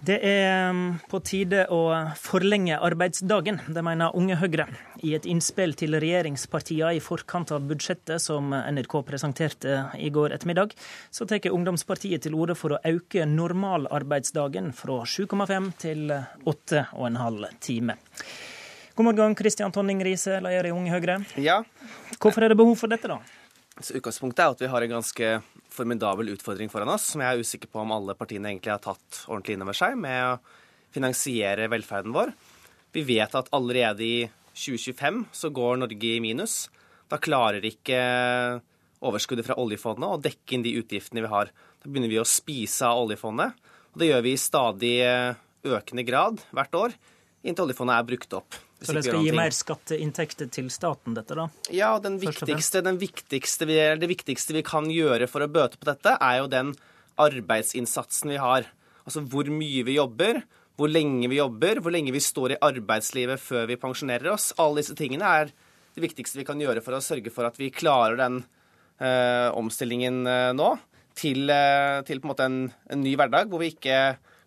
Det 0.00 0.16
er 0.24 0.72
på 1.12 1.18
tide 1.20 1.66
å 1.68 1.80
forlenge 2.16 2.78
arbeidsdagen, 2.80 3.58
det 3.68 3.82
mener 3.84 4.14
Unge 4.16 4.38
Høyre. 4.40 4.64
I 5.04 5.12
et 5.18 5.26
innspill 5.28 5.74
til 5.76 5.92
regjeringspartiene 6.00 6.94
i 6.96 7.02
forkant 7.04 7.52
av 7.52 7.66
budsjettet 7.68 8.22
som 8.24 8.48
NRK 8.48 8.94
presenterte 9.04 9.74
i 10.00 10.08
går 10.08 10.32
ettermiddag, 10.38 10.72
så 11.12 11.26
tar 11.28 11.44
ungdomspartiet 11.52 12.24
til 12.24 12.38
orde 12.38 12.56
for 12.56 12.78
å 12.78 12.80
øke 12.80 13.26
normalarbeidsdagen 13.28 14.72
fra 14.72 15.02
7,5 15.04 15.68
til 15.84 16.14
8,5 16.48 17.60
timer. 17.60 18.00
God 18.96 19.10
morgen, 19.10 19.36
Kristian 19.36 19.72
Tonning 19.72 20.00
Riise, 20.04 20.40
leder 20.40 20.70
i 20.70 20.72
Unge 20.72 20.96
Høyre. 20.96 21.20
Ja, 21.36 21.60
Hvorfor 22.20 22.44
er 22.44 22.52
det 22.52 22.58
behov 22.60 22.74
for 22.80 22.92
dette, 22.92 23.08
da? 23.08 23.20
Så 23.84 23.96
Utgangspunktet 23.98 24.42
er 24.44 24.54
at 24.54 24.62
vi 24.62 24.70
har 24.70 24.84
en 24.84 24.94
ganske 24.96 25.28
formidabel 25.72 26.32
utfordring 26.34 26.70
foran 26.72 26.90
oss, 26.92 27.10
som 27.12 27.22
jeg 27.22 27.32
er 27.32 27.44
usikker 27.44 27.70
på 27.70 27.82
om 27.82 27.94
alle 27.94 28.16
partiene 28.18 28.50
egentlig 28.50 28.72
har 28.74 28.82
tatt 28.84 29.22
ordentlig 29.28 29.56
inn 29.56 29.64
over 29.64 29.76
seg, 29.76 29.96
med 30.00 30.20
å 30.26 30.38
finansiere 30.94 31.68
velferden 31.70 32.14
vår. 32.14 32.32
Vi 32.94 33.04
vet 33.06 33.36
at 33.38 33.50
allerede 33.54 34.04
i 34.04 34.18
2025 34.52 35.22
så 35.36 35.50
går 35.54 35.80
Norge 35.80 36.10
i 36.16 36.22
minus. 36.22 36.64
Da 37.10 37.20
klarer 37.22 37.64
ikke 37.66 38.00
overskuddet 39.00 39.46
fra 39.46 39.58
oljefondet 39.62 40.08
å 40.08 40.20
dekke 40.20 40.56
inn 40.56 40.66
de 40.66 40.76
utgiftene 40.80 41.24
vi 41.24 41.32
har. 41.32 41.52
Da 41.80 41.88
begynner 41.88 42.12
vi 42.12 42.20
å 42.20 42.28
spise 42.28 42.90
av 42.90 43.06
oljefondet. 43.06 43.54
Og 43.94 44.02
det 44.02 44.10
gjør 44.10 44.26
vi 44.26 44.34
i 44.34 44.40
stadig 44.40 44.96
økende 45.66 46.04
grad 46.06 46.42
hvert 46.56 46.76
år, 46.76 46.94
inntil 47.42 47.66
oljefondet 47.66 47.96
er 47.96 48.08
brukt 48.08 48.36
opp. 48.36 48.58
Så 48.80 48.94
det 48.96 49.02
skal 49.04 49.24
gi 49.24 49.32
mer 49.36 49.52
skatteinntekter 49.52 50.48
til 50.52 50.70
staten, 50.72 51.14
dette 51.16 51.36
da? 51.36 51.46
Ja, 51.74 51.92
den 52.00 52.16
viktigste, 52.20 52.80
den 52.84 53.00
viktigste 53.00 53.68
vi, 53.68 53.76
det 54.00 54.08
viktigste 54.08 54.56
vi 54.56 54.64
kan 54.64 54.88
gjøre 54.92 55.28
for 55.28 55.44
å 55.44 55.50
bøte 55.52 55.80
på 55.80 55.88
dette, 55.90 56.16
er 56.16 56.40
jo 56.40 56.48
den 56.52 56.72
arbeidsinnsatsen 57.20 58.32
vi 58.32 58.40
har. 58.40 58.68
Altså 59.04 59.24
hvor 59.28 59.50
mye 59.52 59.84
vi 59.84 59.98
jobber, 59.98 60.40
hvor 60.80 60.88
lenge 60.88 61.28
vi 61.28 61.40
jobber, 61.40 61.82
hvor 61.84 61.92
lenge 61.92 62.14
vi 62.14 62.22
står 62.24 62.54
i 62.54 62.60
arbeidslivet 62.70 63.42
før 63.42 63.68
vi 63.68 63.80
pensjonerer 63.80 64.32
oss. 64.32 64.54
Alle 64.56 64.80
disse 64.80 64.96
tingene 64.96 65.28
er 65.42 65.52
det 65.92 66.04
viktigste 66.06 66.40
vi 66.40 66.46
kan 66.48 66.60
gjøre 66.60 66.80
for 66.84 66.96
å 66.96 67.04
sørge 67.04 67.32
for 67.34 67.48
at 67.48 67.58
vi 67.60 67.72
klarer 67.74 68.16
den 68.20 68.40
eh, 68.96 69.48
omstillingen 69.52 70.22
eh, 70.24 70.52
nå 70.56 70.70
til, 71.20 71.50
eh, 71.52 72.00
til, 72.08 72.22
på 72.22 72.32
en 72.32 72.46
en, 72.46 72.60
en 72.94 73.04
ny 73.04 73.12
hverdag, 73.18 73.50
hvor 73.50 73.60
vi 73.60 73.74
ikke 73.74 73.98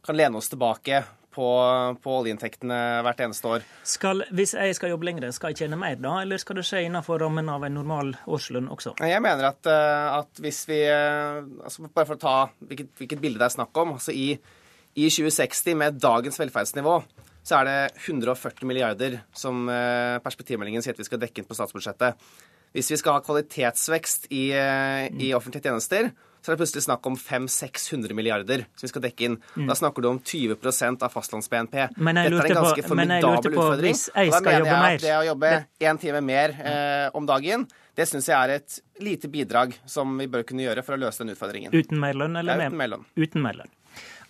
kan 0.03 0.17
lene 0.17 0.39
oss 0.39 0.49
tilbake 0.49 1.03
på, 1.33 1.47
på, 2.03 2.15
oljeinntektene 2.19 2.77
hvert 3.05 3.21
eneste 3.25 3.49
år. 3.49 3.65
Skal, 3.87 4.23
hvis 4.35 4.53
jeg 4.55 4.77
skal 4.77 4.93
jobbe 4.93 5.07
lenger, 5.07 5.27
skal 5.35 5.53
jeg 5.53 5.63
tjene 5.63 5.79
mer 5.79 5.97
da, 6.01 6.15
eller 6.23 6.41
skal 6.41 6.59
det 6.59 6.65
skje 6.67 6.83
innenfor 6.87 7.21
rammen 7.23 7.49
av 7.51 7.65
en 7.67 7.77
normal 7.77 8.13
årslønn 8.29 8.69
også? 8.73 8.95
Jeg 9.01 9.23
mener 9.23 9.49
at, 9.49 9.69
eh, 9.69 10.07
at 10.19 10.43
hvis 10.43 10.63
vi 10.69 10.79
eh, 10.87 11.41
altså 11.63 11.89
Bare 11.93 12.07
for 12.09 12.17
å 12.17 12.21
ta 12.21 12.37
hvilket, 12.63 12.93
hvilket, 12.99 13.21
bilde 13.21 13.41
det 13.41 13.49
er 13.49 13.55
snakk 13.57 13.77
om. 13.81 13.95
altså 13.97 14.15
i, 14.15 14.33
i 14.93 15.09
2060, 15.09 15.77
med 15.79 16.01
dagens 16.01 16.39
velferdsnivå, 16.39 16.97
så 17.43 17.59
er 17.59 17.67
det 17.67 17.77
140 18.05 18.69
milliarder 18.69 19.19
som 19.35 19.67
eh, 19.69 20.19
perspektivmeldingen 20.23 20.85
sier 20.85 20.95
at 20.95 21.01
vi 21.01 21.07
skal 21.09 21.21
dekke 21.21 21.41
inn 21.41 21.49
på 21.49 21.57
statsbudsjettet. 21.57 22.21
Hvis 22.73 22.89
vi 22.89 22.97
skal 22.97 23.19
ha 23.19 23.21
kvalitetsvekst 23.25 24.31
i, 24.33 24.47
i 24.49 25.27
offentlige 25.37 25.67
tjenester, 25.67 26.07
så 26.43 26.51
er 26.51 26.57
det 26.57 26.61
plutselig 26.63 26.83
snakk 26.85 27.07
om 27.07 27.15
500-600 27.15 28.17
milliarder 28.17 28.65
som 28.75 28.87
vi 28.87 28.91
skal 28.91 29.05
dekke 29.05 29.29
inn. 29.29 29.37
Mm. 29.55 29.69
Da 29.69 29.77
snakker 29.79 30.03
du 30.03 30.09
om 30.11 30.19
20% 30.19 31.05
av 31.07 31.13
fastlands-BNP. 31.13 31.77
Dette 31.95 32.25
er 32.27 32.49
en 32.49 32.59
ganske 32.59 32.87
formidabel 32.87 33.53
utfordring. 33.53 33.95
Og 33.95 34.35
da 34.35 34.41
mener 34.43 34.67
jeg 34.67 34.99
at 34.99 35.07
det 35.07 35.15
å 35.15 35.23
jobbe 35.31 35.53
én 35.87 36.01
time 36.03 36.21
mer 36.25 36.57
eh, 36.59 37.07
om 37.15 37.29
dagen 37.29 37.63
det 37.93 38.07
syns 38.09 38.25
jeg 38.25 38.33
er 38.33 38.55
et 38.55 38.79
lite 39.05 39.29
bidrag 39.29 39.75
som 39.85 40.15
vi 40.17 40.25
bør 40.31 40.45
kunne 40.49 40.65
gjøre 40.65 40.81
for 40.85 40.97
å 40.97 41.01
løse 41.03 41.21
den 41.21 41.35
utfordringen. 41.35 41.73
Uten 41.75 41.99
mer 42.01 42.17
lønn, 42.17 42.39
eller 42.41 42.57
ja, 42.57 42.69
uten 42.71 42.79
mer 42.79 42.93
lønn? 42.95 43.07
Uten 43.19 43.43
mer 43.45 43.59
lønn. 43.61 43.73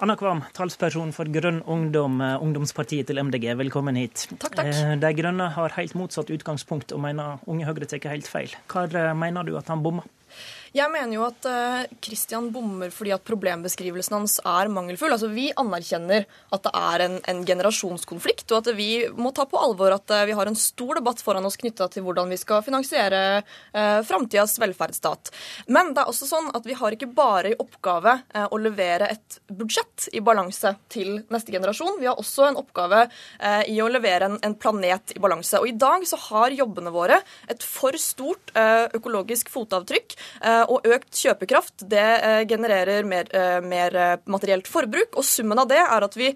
Anna 0.03 0.17
Kvam, 0.19 0.41
talsperson 0.51 1.13
for 1.15 1.29
Grønn 1.31 1.61
ungdom, 1.69 2.17
eh, 2.19 2.41
ungdomspartiet 2.43 3.07
til 3.07 3.21
MDG, 3.23 3.53
velkommen 3.55 3.95
hit. 3.95 4.25
Takk, 4.35 4.57
takk. 4.57 4.73
Eh, 4.73 4.95
de 4.99 5.13
Grønne 5.15 5.47
har 5.55 5.77
helt 5.77 5.95
motsatt 5.95 6.33
utgangspunkt 6.33 6.91
og 6.91 6.99
mener 7.05 7.39
Unge 7.47 7.69
Høyre 7.69 7.87
tar 7.87 8.11
helt 8.11 8.27
feil. 8.27 8.51
Hva 8.67 9.15
mener 9.15 9.47
du 9.47 9.55
at 9.55 9.71
han 9.71 9.83
bommer? 9.85 10.03
Jeg 10.73 10.89
mener 10.89 11.13
jo 11.13 11.25
at 11.27 11.45
Kristian 12.01 12.47
uh, 12.47 12.53
bommer 12.55 12.89
fordi 12.93 13.11
at 13.13 13.21
problembeskrivelsen 13.27 14.15
hans 14.17 14.39
er 14.41 14.69
mangelfull. 14.73 15.13
Altså, 15.13 15.29
Vi 15.29 15.51
anerkjenner 15.53 16.25
at 16.25 16.63
det 16.65 16.71
er 16.79 17.03
en, 17.05 17.17
en 17.29 17.43
generasjonskonflikt, 17.45 18.47
og 18.49 18.63
at 18.63 18.71
vi 18.77 18.87
må 19.13 19.29
ta 19.37 19.45
på 19.49 19.59
alvor 19.61 19.93
at 19.93 20.09
uh, 20.09 20.23
vi 20.25 20.33
har 20.33 20.49
en 20.49 20.57
stor 20.57 20.97
debatt 20.97 21.21
foran 21.21 21.45
oss 21.45 21.59
knytta 21.61 21.91
til 21.93 22.05
hvordan 22.07 22.33
vi 22.33 22.39
skal 22.41 22.63
finansiere 22.65 23.43
uh, 23.43 23.99
framtidas 24.07 24.55
velferdsstat. 24.63 25.29
Men 25.69 25.93
det 25.93 26.01
er 26.01 26.09
også 26.09 26.31
sånn 26.31 26.49
at 26.57 26.65
vi 26.65 26.77
har 26.79 26.97
ikke 26.97 27.11
bare 27.13 27.53
i 27.53 27.59
oppgave 27.61 28.15
uh, 28.33 28.47
å 28.49 28.61
levere 28.61 29.11
et 29.13 29.37
budsjett 29.53 30.09
i 30.17 30.23
balanse 30.25 30.73
til 30.89 31.21
neste 31.29 31.53
generasjon. 31.53 32.01
Vi 32.01 32.09
har 32.09 32.17
også 32.17 32.49
en 32.49 32.57
oppgave 32.63 33.05
uh, 33.05 33.61
i 33.69 33.77
å 33.77 33.91
levere 33.93 34.31
en, 34.31 34.39
en, 34.41 34.57
planet 34.57 35.13
i 35.13 35.21
balanse. 35.21 35.61
Og 35.61 35.69
i 35.69 35.77
dag 35.77 36.01
så 36.09 36.17
har 36.31 36.57
jobbene 36.57 36.93
våre 36.93 37.21
et 37.51 37.61
for 37.61 37.93
stort 37.99 38.51
økologisk 38.95 39.49
fotavtrykk 39.51 40.13
og 40.71 40.87
økt 40.87 41.11
kjøpekraft 41.19 41.85
det 41.91 42.03
eh, 42.03 42.41
genererer 42.49 43.05
mer, 43.07 43.29
eh, 43.35 43.59
mer, 43.63 43.95
eh, 43.95 44.15
materielt 44.31 44.67
forbruk. 44.69 45.17
Og 45.19 45.27
summen 45.27 45.59
av 45.61 45.69
det 45.71 45.79
er 45.81 46.07
at 46.07 46.17
vi 46.17 46.31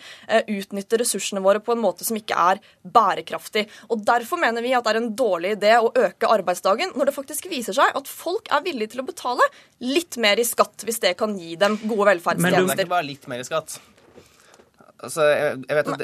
utnytter 0.57 1.01
ressursene 1.01 1.41
våre 1.43 1.61
på 1.63 1.73
en 1.73 1.81
måte 1.81 2.05
som 2.07 2.17
ikke 2.17 2.37
er 2.37 2.61
bærekraftig. 2.83 3.65
Og 3.91 4.05
Derfor 4.07 4.39
mener 4.39 4.63
vi 4.63 4.71
at 4.77 4.85
det 4.85 4.93
er 4.93 5.01
en 5.01 5.11
dårlig 5.17 5.57
idé 5.57 5.73
å 5.81 5.91
øke 5.91 6.29
arbeidsdagen, 6.31 6.93
når 6.95 7.09
det 7.09 7.15
faktisk 7.17 7.49
viser 7.51 7.75
seg 7.75 7.97
at 7.97 8.07
folk 8.07 8.47
er 8.53 8.63
villige 8.65 8.95
til 8.95 9.03
å 9.03 9.07
betale 9.07 9.45
litt 9.83 10.17
mer 10.21 10.39
i 10.39 10.47
skatt, 10.47 10.85
hvis 10.87 11.01
det 11.03 11.17
kan 11.19 11.35
gi 11.37 11.57
dem 11.59 11.79
gode 11.83 12.13
velferdstjenester. 12.13 12.63
Men 12.63 12.71
det 12.71 12.77
er 12.77 12.87
ikke 12.87 12.95
bare 12.95 13.09
litt 13.09 13.27
mer 13.31 13.43
i 13.43 13.47
skatt. 13.47 13.79
Altså, 14.97 15.25
jeg 15.29 15.77
vet 15.77 15.89
at 15.93 16.03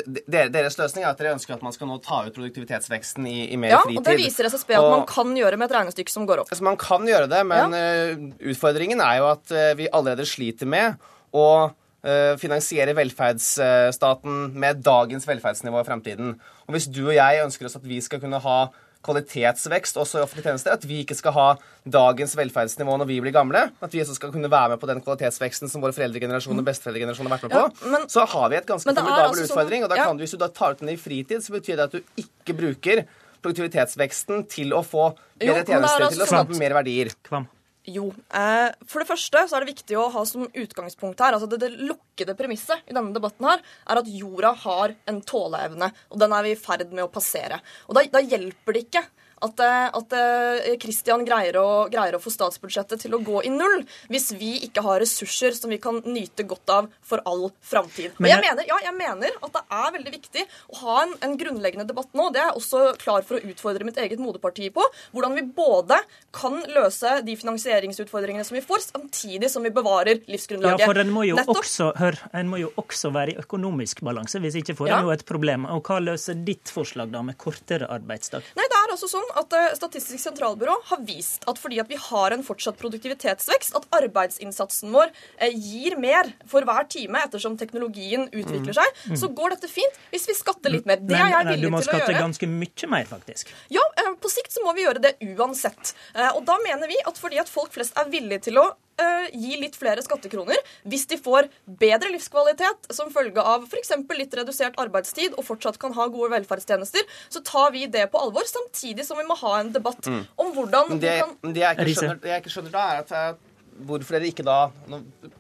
Deres 0.53 0.75
løsning 0.77 1.05
er 1.05 1.09
at 1.09 1.21
dere 1.21 1.33
ønsker 1.33 1.55
at 1.55 1.63
man 1.65 1.73
skal 1.73 1.89
nå 1.89 1.95
ta 2.05 2.19
ut 2.27 2.35
produktivitetsveksten 2.35 3.25
i, 3.25 3.37
i 3.55 3.57
mer 3.57 3.73
ja, 3.73 3.79
fritid. 3.81 3.97
Ja, 3.97 4.01
og 4.03 4.05
Det 4.05 4.17
viser 4.19 4.49
SSB 4.51 4.75
at 4.77 4.83
og, 4.83 4.91
man 4.93 5.07
kan 5.09 5.31
gjøre 5.37 5.57
med 5.57 5.71
et 5.71 5.77
regnestykke 5.79 6.13
som 6.13 6.27
går 6.29 6.43
opp. 6.43 6.51
Altså, 6.53 6.65
man 6.67 6.77
kan 6.81 7.07
gjøre 7.09 7.29
det, 7.31 7.39
men 7.49 7.73
ja. 7.73 7.87
uh, 8.13 8.27
utfordringen 8.53 9.01
er 9.01 9.21
jo 9.21 9.29
at 9.31 9.55
uh, 9.55 9.71
vi 9.79 9.89
allerede 9.89 10.27
sliter 10.29 10.69
med 10.69 11.01
å 11.33 11.47
uh, 11.73 12.33
finansiere 12.41 12.93
velferdsstaten 12.99 14.45
med 14.61 14.85
dagens 14.85 15.25
velferdsnivå 15.29 15.81
i 15.81 15.89
fremtiden. 15.89 16.35
Og 16.67 16.77
Hvis 16.77 16.89
du 16.93 17.07
og 17.07 17.15
jeg 17.17 17.41
ønsker 17.47 17.69
oss 17.69 17.79
at 17.81 17.89
vi 17.89 17.97
skal 18.03 18.21
kunne 18.21 18.41
ha 18.45 18.59
kvalitetsvekst 19.03 19.97
også 19.99 20.19
i 20.19 20.23
offentlige 20.23 20.49
tjenester. 20.49 20.75
At 20.77 20.85
vi 20.87 21.01
ikke 21.03 21.17
skal 21.17 21.35
ha 21.35 21.47
dagens 21.83 22.35
velferdsnivå 22.39 22.95
når 23.01 23.09
vi 23.09 23.19
blir 23.23 23.35
gamle. 23.35 23.65
At 23.83 23.95
vi 23.95 24.03
også 24.03 24.17
skal 24.17 24.33
kunne 24.35 24.51
være 24.51 24.73
med 24.73 24.81
på 24.81 24.89
den 24.89 25.03
kvalitetsveksten 25.03 25.71
som 25.71 25.83
våre 25.83 25.95
foreldregenerasjon 25.95 26.63
og 26.63 26.69
besteforeldregenerasjon 26.69 27.29
har 27.29 27.35
vært 27.35 27.47
med 27.47 27.55
på. 27.55 27.65
Ja, 27.65 27.91
men, 27.95 28.07
så 28.11 28.27
har 28.35 28.53
vi 28.53 28.59
et 28.61 28.69
ganske 28.69 28.89
formidabel 28.89 29.27
altså 29.27 29.49
utfordring. 29.49 29.83
Sånn, 29.83 29.89
og 29.89 29.95
da 29.95 30.07
kan 30.07 30.19
du, 30.19 30.23
hvis 30.25 30.35
du 30.35 30.39
da 30.41 30.51
tar 30.53 30.77
ut 30.77 30.85
den 30.85 30.93
i 30.95 30.99
fritid, 30.99 31.43
så 31.43 31.55
betyr 31.57 31.81
det 31.81 31.89
at 31.89 31.97
du 31.97 32.23
ikke 32.23 32.57
bruker 32.61 33.03
produktivitetsveksten 33.43 34.47
til 34.51 34.71
å 34.75 34.83
få 34.87 35.09
bedre 35.41 35.65
tjenester, 35.67 36.07
altså 36.07 36.15
til 36.15 36.25
å 36.25 36.31
skape 36.31 36.61
mer 36.61 36.77
verdier. 36.79 37.11
Kvam. 37.27 37.49
Jo. 37.83 38.05
Eh, 38.31 38.69
for 38.87 39.03
det 39.03 39.09
første 39.09 39.41
så 39.43 39.57
er 39.57 39.63
det 39.63 39.73
viktig 39.73 39.97
å 39.99 40.07
ha 40.13 40.21
som 40.27 40.45
utgangspunkt 40.47 41.19
her 41.19 41.35
altså 41.35 41.49
det, 41.51 41.59
det 41.65 41.83
lukkede 41.83 42.35
premisset 42.39 42.85
i 42.87 42.95
denne 42.95 43.11
debatten 43.15 43.47
her, 43.49 43.63
er 43.91 43.99
at 43.99 44.07
jorda 44.07 44.53
har 44.63 44.93
en 45.11 45.19
tåleevne. 45.27 45.89
Og 46.13 46.21
den 46.21 46.35
er 46.35 46.47
vi 46.47 46.53
i 46.55 46.59
ferd 46.59 46.93
med 46.93 47.03
å 47.03 47.11
passere. 47.11 47.59
Og 47.89 47.97
da, 47.97 48.05
da 48.13 48.23
hjelper 48.23 48.77
det 48.77 48.85
ikke 48.85 49.03
at, 49.43 49.63
eh, 49.63 49.87
at 49.99 50.17
eh, 50.17 50.73
Christian 50.81 51.25
greier 51.27 51.53
greier 51.91 52.17
å, 52.17 52.21
få 52.21 52.31
statsbudsjettet 52.33 53.03
til 53.03 53.15
å 53.15 53.21
gå 53.23 53.43
i 53.47 53.51
null 53.53 53.83
hvis 54.11 54.31
vi 54.39 54.55
ikke 54.67 54.83
har 54.85 55.01
ressurser 55.03 55.55
som 55.57 55.71
vi 55.73 55.79
kan 55.81 55.99
nyte 56.05 56.45
godt 56.47 56.71
av 56.73 56.89
for 57.05 57.21
all 57.29 57.49
framtid. 57.61 58.15
Men 58.17 58.33
jeg, 58.33 58.43
mener, 58.45 58.67
ja, 58.69 58.79
jeg 58.87 58.95
mener 58.97 59.37
at 59.43 59.55
det 59.55 59.63
er 59.79 59.95
veldig 59.97 60.13
viktig 60.13 60.45
å 60.73 60.79
ha 60.83 60.97
en, 61.03 61.15
en 61.27 61.35
grunnleggende 61.39 61.87
debatt 61.89 62.11
nå. 62.17 62.29
Det 62.33 62.41
er 62.41 62.49
jeg 62.51 62.61
også 62.61 62.83
klar 63.01 63.25
for 63.27 63.39
å 63.39 63.53
utfordre 63.53 63.87
mitt 63.87 63.99
eget 64.01 64.21
moderparti 64.21 64.69
på. 64.73 64.85
Hvordan 65.13 65.37
vi 65.37 65.45
både 65.55 65.99
kan 66.35 66.59
løse 66.73 67.19
de 67.25 67.35
finansieringsutfordringene 67.39 68.45
som 68.47 68.57
vi 68.57 68.63
får, 68.65 68.87
samtidig 68.89 69.51
som 69.51 69.65
vi 69.65 69.73
bevarer 69.73 70.23
livsgrunnlaget. 70.29 70.85
Ja, 70.85 70.89
for 70.89 71.01
en 71.03 71.13
må 71.13 71.25
jo, 71.27 71.37
også, 71.53 71.91
hør, 71.99 72.19
en 72.33 72.51
må 72.51 72.61
jo 72.61 72.71
også 72.79 73.13
være 73.13 73.35
i 73.35 73.39
økonomisk 73.43 74.03
balanse. 74.05 74.41
Hvis 74.43 74.57
ikke 74.63 74.77
får 74.79 74.89
en 74.89 74.95
ja. 74.95 75.01
jo 75.07 75.13
et 75.15 75.25
problem. 75.27 75.67
Og 75.75 75.83
hva 75.87 75.99
løser 76.03 76.39
ditt 76.45 76.71
forslag 76.73 77.13
da, 77.13 77.23
med 77.25 77.37
kortere 77.41 77.89
arbeidsdag? 77.93 78.53
Nei, 78.57 78.67
det 78.71 78.82
er 78.93 79.11
sånn 79.13 79.31
at 79.39 79.55
eh, 79.57 79.71
Statistisk 79.77 80.21
sentralbyrå 80.21 80.75
har 80.89 81.01
vist 81.07 81.45
at 81.49 81.59
fordi 81.59 81.79
at 81.81 81.89
vi 81.91 81.97
har 81.99 82.35
en 82.35 82.43
fortsatt 82.45 82.77
produktivitetsvekst, 82.81 83.75
at 83.77 83.87
arbeidsinnsatsen 83.97 84.93
vår 84.93 85.11
eh, 85.37 85.53
gir 85.53 85.97
mer 86.01 86.31
for 86.49 86.65
hver 86.67 86.87
time 86.91 87.23
ettersom 87.25 87.57
teknologien 87.59 88.27
utvikler 88.29 88.77
seg, 88.77 89.01
mm. 89.09 89.17
så 89.19 89.31
går 89.33 89.57
dette 89.57 89.71
fint 89.71 89.99
hvis 90.13 90.27
vi 90.29 90.37
skatter 90.37 90.73
litt 90.73 90.87
mer. 90.89 91.01
Det 91.01 91.17
er 91.17 91.33
jeg 91.33 91.49
villig 91.53 91.59
til 91.59 91.69
å 91.69 91.73
gjøre. 91.73 91.73
Du 91.73 91.77
må 91.77 91.83
skatte 91.87 92.19
ganske 92.19 92.51
mye 92.53 92.91
mer, 92.93 93.09
faktisk. 93.09 93.53
Ja, 93.73 93.83
eh, 94.03 94.13
på 94.21 94.31
sikt 94.31 94.55
så 94.55 94.63
må 94.65 94.75
vi 94.77 94.85
gjøre 94.85 95.03
det 95.03 95.15
uansett. 95.33 95.95
Og 96.35 96.43
da 96.47 96.55
mener 96.63 96.89
vi 96.89 96.97
at 97.07 97.19
fordi 97.19 97.39
at 97.41 97.51
folk 97.51 97.73
flest 97.73 97.97
er 97.99 98.09
villige 98.11 98.49
til 98.49 98.61
å 98.61 98.67
uh, 99.01 99.27
gi 99.31 99.57
litt 99.61 99.77
flere 99.79 100.03
skattekroner 100.05 100.59
hvis 100.89 101.05
de 101.11 101.17
får 101.21 101.49
bedre 101.65 102.11
livskvalitet 102.13 102.91
som 102.93 103.11
følge 103.13 103.41
av 103.41 103.65
f.eks. 103.67 103.93
litt 104.17 104.35
redusert 104.39 104.77
arbeidstid 104.81 105.37
og 105.37 105.47
fortsatt 105.47 105.79
kan 105.81 105.95
ha 105.97 106.09
gode 106.11 106.33
velferdstjenester, 106.35 107.07
så 107.29 107.41
tar 107.45 107.71
vi 107.75 107.87
det 107.91 108.05
på 108.11 108.21
alvor, 108.21 108.45
samtidig 108.49 109.05
som 109.07 109.19
vi 109.19 109.27
må 109.27 109.37
ha 109.39 109.55
en 109.61 109.73
debatt 109.73 110.07
mm. 110.09 110.21
om 110.43 110.53
hvordan 110.57 110.93
det, 110.97 111.01
vi 111.01 111.23
kan 111.23 111.55
det 111.55 111.65
jeg, 111.65 111.79
ikke 111.79 111.97
skjønner, 111.99 112.21
det 112.23 112.31
jeg 112.33 112.43
ikke 112.43 112.55
skjønner 112.57 112.77
da, 112.77 112.85
er 112.93 113.03
at 113.03 113.49
hvorfor 113.73 114.17
dere 114.17 114.29
ikke 114.29 114.45
da 114.45 114.59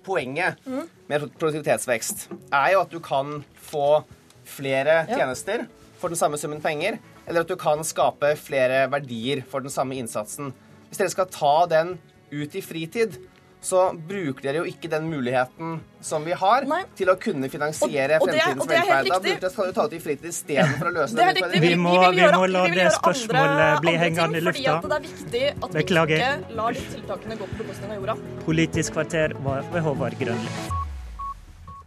Poenget 0.03 0.59
mm. 0.65 0.87
med 1.07 1.25
produktivitetsvekst 1.37 2.27
er 2.49 2.73
jo 2.73 2.81
at 2.81 2.91
du 2.91 2.99
kan 3.03 3.37
få 3.69 4.01
flere 4.49 5.03
ja. 5.07 5.19
tjenester 5.19 5.67
for 6.01 6.11
den 6.11 6.19
samme 6.19 6.37
summen 6.39 6.59
penger, 6.59 6.97
eller 7.23 7.45
at 7.45 7.51
du 7.51 7.55
kan 7.59 7.79
skape 7.87 8.33
flere 8.35 8.83
verdier 8.91 9.43
for 9.47 9.63
den 9.63 9.71
samme 9.71 9.95
innsatsen. 9.95 10.51
Hvis 10.89 10.99
dere 10.99 11.13
skal 11.13 11.29
ta 11.31 11.53
den 11.71 11.93
ut 12.33 12.57
i 12.57 12.63
fritid, 12.65 13.15
så 13.63 13.83
bruker 13.95 14.43
dere 14.43 14.61
jo 14.61 14.67
ikke 14.67 14.89
den 14.91 15.05
muligheten 15.07 15.77
som 16.03 16.25
vi 16.27 16.35
har, 16.35 16.65
Nei. 16.67 16.81
til 16.99 17.11
å 17.13 17.15
kunne 17.19 17.47
finansiere 17.51 18.19
og, 18.19 18.27
og 18.27 18.33
fremtidens 18.33 18.69
velferd. 18.73 19.07
Da 19.07 19.19
burde 19.23 19.47
dere 19.47 19.71
ta 19.77 19.85
ut 19.87 19.95
i 19.95 20.01
fritid 20.03 20.29
istedenfor 20.33 20.89
å 20.89 20.93
løse 20.97 21.15
den 21.19 21.31
utfordringen. 21.31 21.67
Vi, 21.69 21.79
må, 21.79 21.95
vi, 22.03 22.19
vi 22.19 22.29
må 22.35 22.49
la 22.51 22.65
det 22.73 22.89
spørsmålet 22.97 23.83
bli 23.85 23.95
hengende 24.03 24.41
i 24.41 24.45
lufta. 24.49 24.77
Fordi 24.83 24.91
det 24.91 24.99
er 24.99 25.07
viktig 25.07 25.45
at 25.53 25.77
Beklager. 25.79 26.13
vi 26.13 26.29
ikke 26.43 26.59
lar 26.59 26.77
de 26.77 26.85
tiltakene 26.91 27.39
gå 27.39 27.49
på 27.53 27.61
bekostning 27.63 27.95
av 27.95 28.01
jorda. 28.01 28.17
Politisk 28.43 28.99
kvarter 28.99 29.37
var 29.47 29.71
ved 29.71 29.87
Håvard 29.87 30.19
Grønli. 30.19 30.59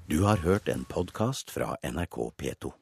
Du 0.07 0.21
har 0.23 0.41
hørt 0.47 0.69
en 0.73 0.89
podkast 0.89 1.51
fra 1.51 1.75
NRK 1.85 2.21
P2. 2.41 2.77